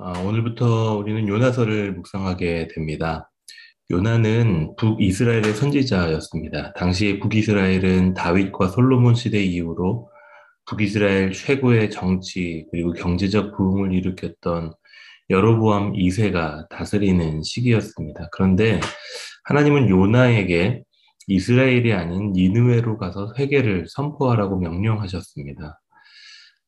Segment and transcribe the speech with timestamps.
[0.00, 3.28] 아, 오늘부터 우리는 요나서를 묵상하게 됩니다.
[3.90, 6.72] 요나는 북이스라엘의 선지자였습니다.
[6.74, 10.08] 당시 북이스라엘은 다윗과 솔로몬 시대 이후로
[10.66, 14.72] 북이스라엘 최고의 정치 그리고 경제적 부흥을 일으켰던
[15.30, 18.28] 여로보암 2세가 다스리는 시기였습니다.
[18.30, 18.78] 그런데
[19.46, 20.84] 하나님은 요나에게
[21.26, 25.80] 이스라엘이 아닌 니느웨로 가서 회개를 선포하라고 명령하셨습니다.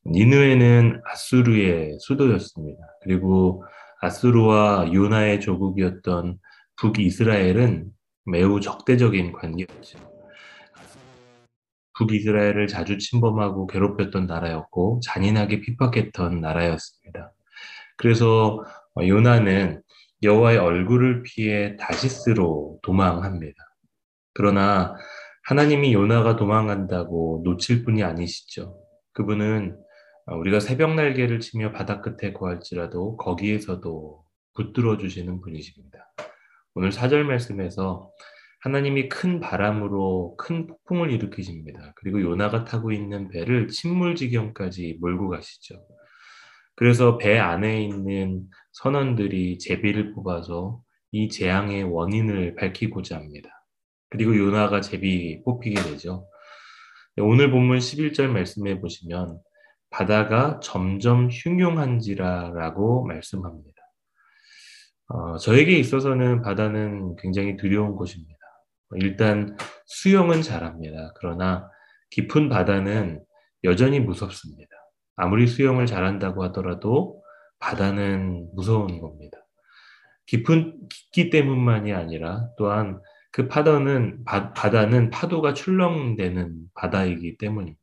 [0.05, 2.79] 니느웨는 아수르의 수도였습니다.
[3.03, 3.63] 그리고
[4.01, 6.39] 아수르와 요나의 조국이었던
[6.77, 7.91] 북이스라엘은
[8.25, 9.99] 매우 적대적인 관계였죠.
[11.97, 17.31] 북이스라엘을 자주 침범하고 괴롭혔던 나라였고 잔인하게 핍박했던 나라였습니다.
[17.97, 18.63] 그래서
[18.99, 19.81] 요나는
[20.23, 23.55] 여호와의 얼굴을 피해 다시스로 도망합니다.
[24.33, 24.95] 그러나
[25.43, 28.77] 하나님이 요나가 도망간다고 놓칠 분이 아니시죠.
[29.13, 29.90] 그분은 어,
[30.27, 36.13] 우리가 새벽 날개를 치며 바다 끝에 거할지라도 거기에서도 붙들어 주시는 분이십니다.
[36.75, 38.11] 오늘 사절 말씀에서
[38.61, 41.93] 하나님이 큰 바람으로 큰 폭풍을 일으키십니다.
[41.95, 45.83] 그리고 요나가 타고 있는 배를 침몰 지경까지 몰고 가시죠.
[46.75, 53.49] 그래서 배 안에 있는 선원들이 제비를 뽑아서 이 재앙의 원인을 밝히고자 합니다.
[54.09, 56.27] 그리고 요나가 제비 뽑히게 되죠.
[57.17, 59.39] 오늘 본문 11절 말씀해 보시면
[59.91, 63.71] 바다가 점점 흉흉한지라라고 말씀합니다.
[65.09, 68.39] 어, 저에게 있어서는 바다는 굉장히 두려운 곳입니다.
[68.95, 71.13] 일단 수영은 잘합니다.
[71.17, 71.69] 그러나
[72.09, 73.23] 깊은 바다는
[73.63, 74.69] 여전히 무섭습니다.
[75.17, 77.21] 아무리 수영을 잘한다고 하더라도
[77.59, 79.37] 바다는 무서운 겁니다.
[80.25, 87.80] 깊은 깊기 때문만이 아니라 또한 그 파도는 바, 바다는 파도가 출렁대는 바다이기 때문입니다.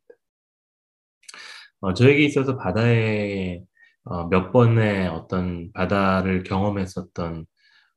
[1.80, 3.62] 어, 저에게 있어서 바다에
[4.04, 7.46] 어, 몇 번의 어떤 바다를 경험했었던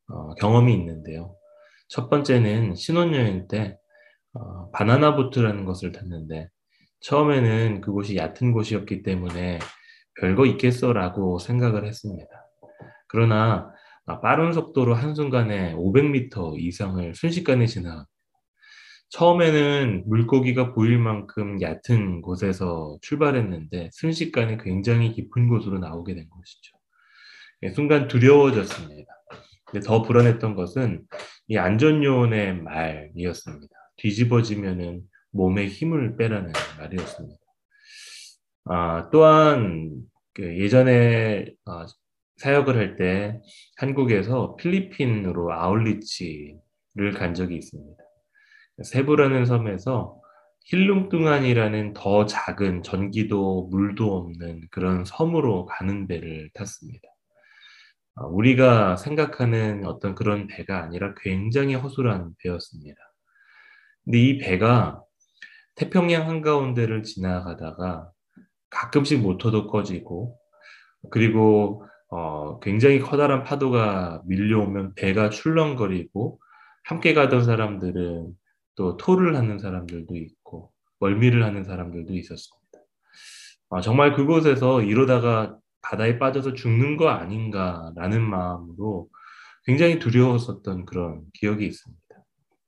[0.07, 1.35] 어, 경험이 있는데요.
[1.87, 3.77] 첫 번째는 신혼여행 때
[4.33, 6.49] 어, 바나나 보트라는 것을 탔는데
[7.01, 9.59] 처음에는 그곳이 얕은 곳이었기 때문에
[10.19, 12.29] 별거 있겠어라고 생각을 했습니다.
[13.07, 13.71] 그러나
[14.21, 18.05] 빠른 속도로 한순간에 500m 이상을 순식간에 지나
[19.11, 26.77] 처음에는 물고기가 보일 만큼 얕은 곳에서 출발했는데 순식간에 굉장히 깊은 곳으로 나오게 된 것이죠.
[27.63, 29.13] 예, 순간 두려워졌습니다.
[29.85, 31.03] 더 불안했던 것은
[31.47, 33.73] 이 안전요원의 말이었습니다.
[33.97, 35.01] 뒤집어지면은
[35.31, 37.37] 몸에 힘을 빼라는 말이었습니다.
[38.65, 39.91] 아, 또한
[40.33, 41.85] 그 예전에 아,
[42.37, 43.39] 사역을 할 때
[43.77, 48.03] 한국에서 필리핀으로 아울리치를 간 적이 있습니다.
[48.83, 50.21] 세부라는 섬에서
[50.65, 57.07] 힐룽뚱안이라는 더 작은 전기도 물도 없는 그런 섬으로 가는 배를 탔습니다.
[58.15, 62.99] 아, 우리가 생각하는 어떤 그런 배가 아니라 굉장히 허술한 배였습니다.
[64.03, 65.01] 근데 이 배가
[65.75, 68.11] 태평양 한가운데를 지나가다가
[68.69, 70.37] 가끔씩 모터도 꺼지고
[71.09, 76.39] 그리고 어, 굉장히 커다란 파도가 밀려오면 배가 출렁거리고
[76.83, 78.33] 함께 가던 사람들은
[78.75, 82.79] 또 토를 하는 사람들도 있고 멀미를 하는 사람들도 있었습니다.
[83.69, 89.09] 아, 정말 그곳에서 이러다가 바다에 빠져서 죽는 거 아닌가라는 마음으로
[89.65, 92.01] 굉장히 두려웠었던 그런 기억이 있습니다.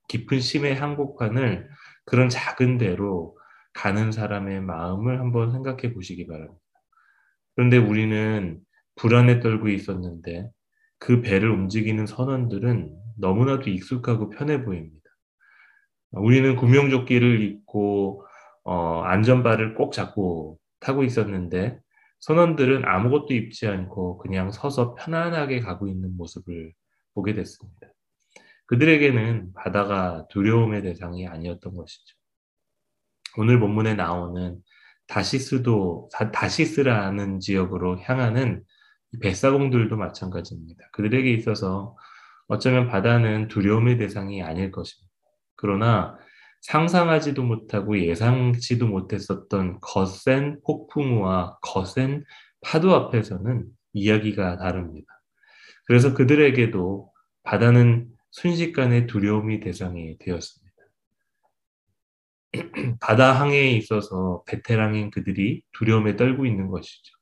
[0.08, 1.70] 깊은 심의 항복판을
[2.06, 3.38] 그런 작은 데로
[3.74, 6.60] 가는 사람의 마음을 한번 생각해 보시기 바랍니다.
[7.56, 8.60] 그런데 우리는
[8.96, 10.50] 불안에 떨고 있었는데
[11.00, 15.03] 그 배를 움직이는 선원들은 너무나도 익숙하고 편해 보입니다.
[16.14, 18.26] 우리는 구명조끼를 입고
[18.64, 21.80] 어, 안전바를 꼭 잡고 타고 있었는데
[22.20, 26.74] 선원들은 아무것도 입지 않고 그냥 서서 편안하게 가고 있는 모습을
[27.14, 27.88] 보게 됐습니다.
[28.68, 32.16] 그들에게는 바다가 두려움의 대상이 아니었던 것이죠.
[33.38, 34.58] 오늘 본문에 나오는
[35.08, 38.64] 다시스도 다시스라는 지역으로 향하는
[39.22, 40.90] 뱃사공들도 마찬가지입니다.
[40.94, 41.98] 그들에게 있어서
[42.48, 45.13] 어쩌면 바다는 두려움의 대상이 아닐 것입니다.
[45.56, 46.18] 그러나
[46.62, 52.24] 상상하지도 못하고 예상치도 못했었던 거센 폭풍우와 거센
[52.62, 55.08] 파도 앞에서는 이야기가 다릅니다.
[55.86, 57.12] 그래서 그들에게도
[57.44, 60.74] 바다는 순식간에 두려움이 대상이 되었습니다.
[63.02, 67.14] 바다 항해에 있어서 베테랑인 그들이 두려움에 떨고 있는 것이죠.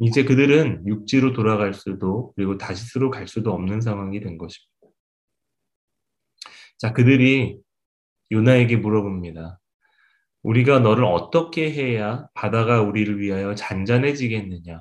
[0.00, 4.77] 이제 그들은 육지로 돌아갈 수도 그리고 다시스로 갈 수도 없는 상황이 된 것입니다.
[6.78, 7.58] 자, 그들이
[8.30, 9.58] 요나에게 물어봅니다.
[10.42, 14.80] 우리가 너를 어떻게 해야 바다가 우리를 위하여 잔잔해지겠느냐?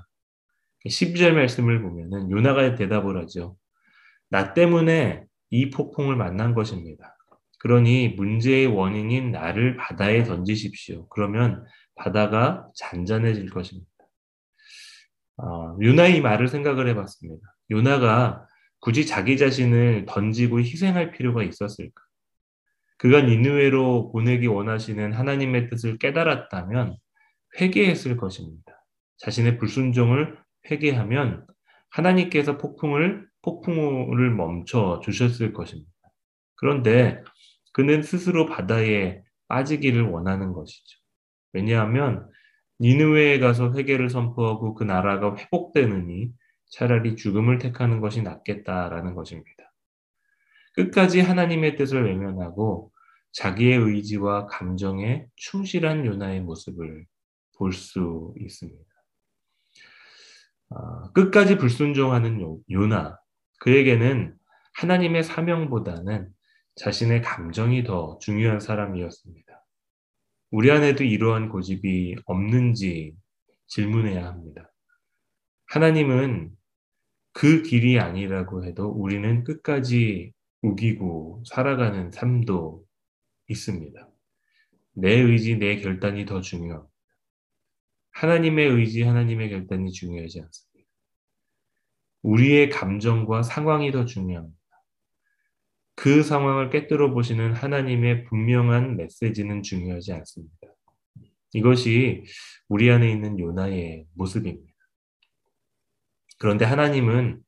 [0.85, 3.57] 12절 말씀을 보면은 요나가 대답을 하죠.
[4.29, 7.17] 나 때문에 이 폭풍을 만난 것입니다.
[7.59, 11.07] 그러니 문제의 원인인 나를 바다에 던지십시오.
[11.09, 11.65] 그러면
[11.95, 13.89] 바다가 잔잔해질 것입니다.
[15.37, 17.41] 어, 요나의 말을 생각을 해봤습니다.
[17.71, 18.47] 요나가
[18.79, 22.03] 굳이 자기 자신을 던지고 희생할 필요가 있었을까?
[22.97, 26.97] 그가 니누에로 보내기 원하시는 하나님의 뜻을 깨달았다면
[27.59, 28.83] 회개했을 것입니다.
[29.17, 30.37] 자신의 불순종을
[30.69, 31.45] 회개하면
[31.89, 35.91] 하나님께서 폭풍을 폭풍을 멈춰 주셨을 것입니다.
[36.55, 37.21] 그런데
[37.73, 40.99] 그는 스스로 바다에 빠지기를 원하는 것이죠.
[41.53, 42.27] 왜냐하면
[42.79, 46.31] 니느웨에 가서 회개를 선포하고 그 나라가 회복되느니
[46.69, 49.73] 차라리 죽음을 택하는 것이 낫겠다라는 것입니다.
[50.73, 52.91] 끝까지 하나님의 뜻을 외면하고
[53.31, 57.05] 자기의 의지와 감정에 충실한 요나의 모습을
[57.57, 58.83] 볼 수 있습니다.
[60.69, 63.17] 아, 끝까지 불순종하는 요, 요나,
[63.59, 64.35] 그에게는
[64.73, 66.29] 하나님의 사명보다는
[66.75, 69.65] 자신의 감정이 더 중요한 사람이었습니다.
[70.51, 73.15] 우리 안에도 이러한 고집이 없는지
[73.67, 74.71] 질문해야 합니다.
[75.67, 76.51] 하나님은
[77.37, 82.83] 그 길이 아니라고 해도 우리는 끝까지 우기고 살아가는 삶도
[83.47, 84.09] 있습니다.
[84.93, 86.91] 내 의지, 내 결단이 더 중요합니다.
[88.09, 90.89] 하나님의 의지, 하나님의 결단이 중요하지 않습니다.
[92.23, 94.57] 우리의 감정과 상황이 더 중요합니다.
[95.93, 100.55] 그 상황을 깨뜨려 보시는 하나님의 분명한 메시지는 중요하지 않습니다.
[101.53, 102.23] 이것이
[102.67, 104.66] 우리 안에 있는 요나의 모습입니다.
[106.37, 107.41] 그런데 하나님은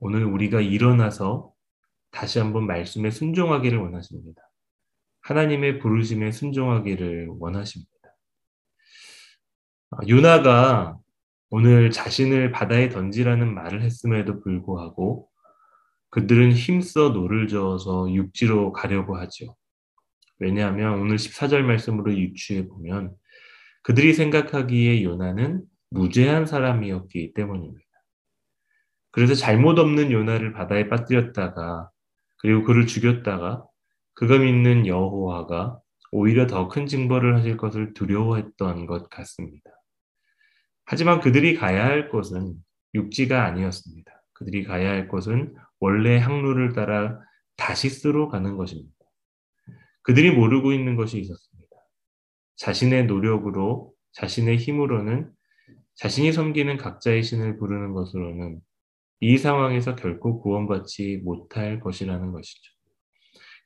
[0.00, 1.52] 오늘 우리가 일어나서
[2.10, 4.42] 다시 한번 말씀에 순종하기를 원하십니다.
[5.20, 7.90] 하나님의 부르심에 순종하기를 원하십니다.
[9.90, 10.98] 아, 요나가
[11.50, 15.28] 오늘 자신을 바다에 던지라는 말을 했음에도 불구하고
[16.10, 19.56] 그들은 힘써 노를 저어서 육지로 가려고 하죠.
[20.38, 23.14] 왜냐하면 오늘 14절 말씀으로 유추해 보면
[23.82, 27.91] 그들이 생각하기에 요나는 무죄한 사람이었기 때문입니다.
[29.12, 31.90] 그래서 잘못 없는 요나를 바다에 빠뜨렸다가
[32.38, 33.64] 그리고 그를 죽였다가
[34.14, 35.78] 그가 믿는 여호와가
[36.10, 39.70] 오히려 더 큰 징벌을 하실 것을 두려워했던 것 같습니다.
[40.84, 42.54] 하지만 그들이 가야 할 곳은
[42.94, 44.12] 육지가 아니었습니다.
[44.32, 47.18] 그들이 가야 할 곳은 원래 항로를 따라
[47.56, 48.92] 다시스로 가는 것입니다.
[50.02, 51.76] 그들이 모르고 있는 것이 있었습니다.
[52.56, 55.30] 자신의 노력으로, 자신의 힘으로는
[55.94, 58.60] 자신이 섬기는 각자의 신을 부르는 것으로는
[59.24, 62.72] 이 상황에서 결코 구원받지 못할 것이라는 것이죠.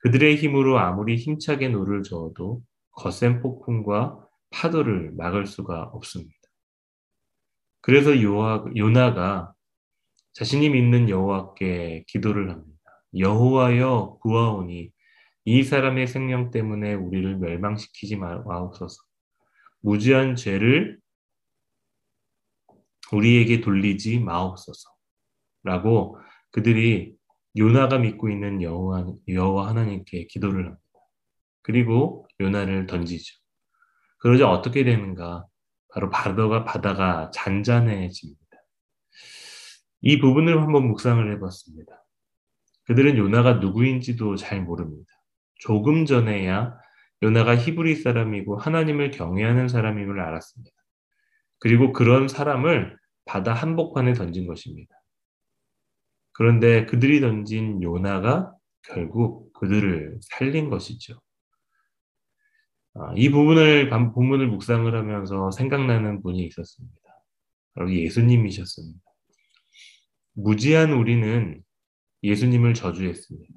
[0.01, 2.61] 그들의 힘으로 아무리 힘차게 노를 저어도
[2.91, 6.35] 거센 폭풍과 파도를 막을 수가 없습니다.
[7.81, 9.55] 그래서 요나가
[10.35, 13.03] 자신이 믿는 여호와께 기도를 합니다.
[13.17, 14.93] 여호와여 구하오니
[15.47, 19.03] 이 사람의 생명 때문에 우리를 멸망시키지 마옵소서.
[19.81, 20.99] 무지한 죄를
[23.11, 24.96] 우리에게 돌리지 마옵소서.
[25.67, 26.19] 라고
[26.53, 27.15] 그들이
[27.57, 30.83] 요나가 믿고 있는 여호와, 여호와 하나님께 기도를 합니다.
[31.63, 33.35] 그리고 요나를 던지죠.
[34.19, 35.47] 그러자 어떻게 되는가?
[35.93, 38.41] 바로 바다가 바다가 잔잔해집니다.
[40.03, 42.05] 이 부분을 한번 묵상을 해봤습니다.
[42.85, 45.11] 그들은 요나가 누구인지도 잘 모릅니다.
[45.57, 46.77] 조금 전에야
[47.23, 50.77] 요나가 히브리 사람이고 하나님을 경외하는 사람임을 알았습니다.
[51.59, 54.96] 그리고 그런 사람을 바다 한복판에 던진 것입니다.
[56.37, 58.53] 그런데 그들이 던진 요나가
[58.83, 61.19] 결국 그들을 살린 것이죠.
[62.93, 67.01] 아, 이 부분을 본문을 묵상을 하면서 생각나는 분이 있었습니다.
[67.75, 69.01] 바로 예수님이셨습니다.
[70.35, 71.63] 무지한 우리는
[72.23, 73.55] 예수님을 저주했습니다.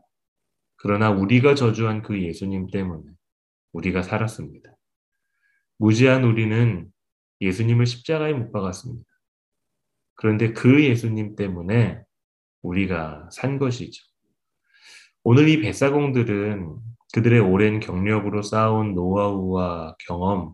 [0.78, 3.04] 그러나 우리가 저주한 그 예수님 때문에
[3.74, 4.74] 우리가 살았습니다.
[5.78, 6.90] 무지한 우리는
[7.42, 9.06] 예수님을 십자가에 못 박았습니다.
[10.16, 12.04] 그런데 그 예수님 때문에
[12.62, 14.04] 우리가 산 것이죠.
[15.24, 16.78] 오늘 이 뱃사공들은
[17.14, 20.54] 그들의 오랜 경력으로 쌓아온 노하우와 경험,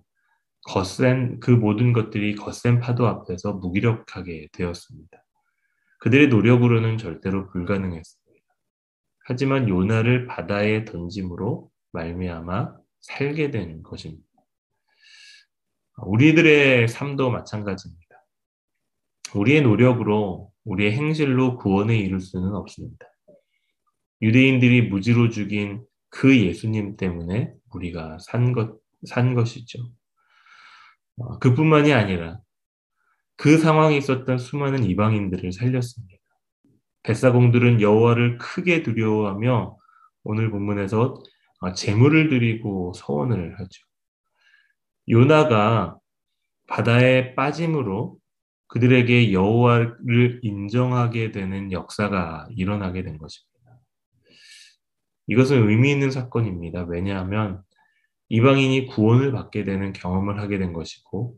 [0.66, 5.24] 거센 그 모든 것들이 거센 파도 앞에서 무기력하게 되었습니다.
[6.00, 8.46] 그들의 노력으로는 절대로 불가능했습니다.
[9.26, 14.24] 하지만 요나를 바다에 던짐으로 말미암아 살게 된 것입니다.
[15.98, 18.06] 우리들의 삶도 마찬가지입니다.
[19.34, 23.06] 우리의 노력으로 우리의 행실로 구원에 이룰 수는 없습니다.
[24.22, 29.80] 유대인들이 무지로 죽인 그 예수님 때문에 우리가 산 것, 산 것이죠.
[31.18, 32.40] 어, 그뿐만이 아니라
[33.38, 36.22] 그 상황에 있었던 수많은 이방인들을 살렸습니다.
[37.04, 39.78] 뱃사공들은 여호와를 크게 두려워하며
[40.24, 41.22] 오늘 본문에서
[41.76, 43.86] 재물을 드리고 서원을 하죠.
[45.10, 45.98] 요나가
[46.68, 48.18] 바다에 빠짐으로
[48.68, 53.56] 그들에게 여호와를 인정하게 되는 역사가 일어나게 된 것입니다.
[55.28, 56.84] 이것은 의미 있는 사건입니다.
[56.84, 57.62] 왜냐하면
[58.30, 61.38] 이방인이 구원을 받게 되는 경험을 하게 된 것이고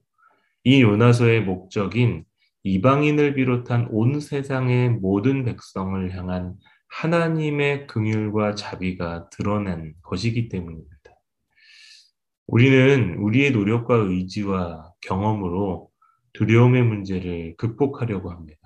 [0.63, 2.25] 이 요나서의 목적인
[2.63, 6.55] 이방인을 비롯한 온 세상의 모든 백성을 향한
[6.89, 10.87] 하나님의 긍휼과 자비가 드러난 것이기 때문입니다.
[12.47, 15.89] 우리는 우리의 노력과 의지와 경험으로
[16.33, 18.59] 두려움의 문제를 극복하려고 합니다.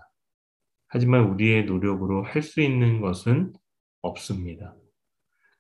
[0.87, 3.53] 하지만 우리의 노력으로 할 수 있는 것은
[4.01, 4.75] 없습니다.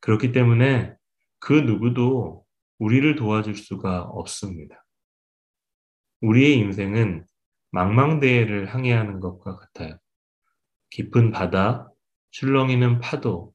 [0.01, 0.95] 그렇기 때문에
[1.39, 2.45] 그 누구도
[2.79, 4.83] 우리를 도와줄 수가 없습니다.
[6.21, 7.25] 우리의 인생은
[7.71, 9.97] 망망대해를 항해하는 것과 같아요.
[10.89, 11.89] 깊은 바다,
[12.31, 13.53] 출렁이는 파도,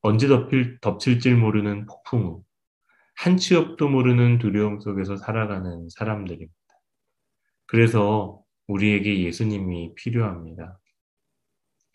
[0.00, 2.42] 언제 덮일, 덮칠지 모르는 폭풍우,
[3.16, 6.59] 한치 앞도 모르는 두려움 속에서 살아가는 사람들입니다.
[7.70, 10.80] 그래서 우리에게 예수님이 필요합니다.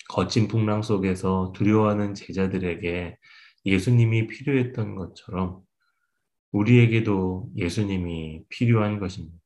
[0.08, 3.18] 거친 풍랑 속에서 두려워하는 제자들에게
[3.66, 5.60] 예수님이 필요했던 것처럼
[6.54, 9.38] 우리에게도 예수님이 필요한 것입니다.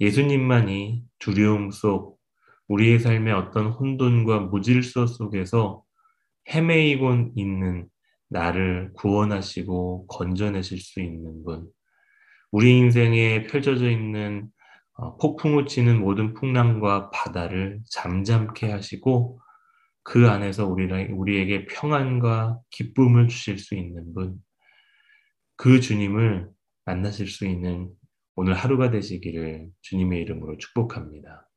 [0.00, 2.18] 예수님만이 두려움 속
[2.66, 5.84] 우리의 삶의 어떤 혼돈과 무질서 속에서
[6.52, 7.88] 헤매이곤 있는
[8.30, 11.68] 나를 구원하시고 건져내실 수 있는 분,
[12.50, 14.57] 우리 인생에 펼쳐져 있는 어,
[15.20, 19.40] 폭풍우 치는 모든 풍랑과 바다를 잠잠케 하시고
[20.02, 24.42] 그 안에서 우리에게 평안과 기쁨을 주실 수 있는 분,
[25.56, 26.48] 그 주님을
[26.84, 27.90] 만나실 수 있는
[28.34, 31.47] 오늘 하루가 되시기를 주님의 이름으로 축복합니다.